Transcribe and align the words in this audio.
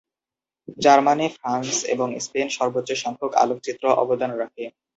Germany, 0.77 1.27
France 1.37 1.71
এবং 1.93 2.07
Spain 2.25 2.47
সর্বোচ্চ 2.49 2.89
সংখ্যক 3.03 3.31
আলোকচিত্র 3.43 3.83
অবদান 4.03 4.31
রাখে। 4.41 4.63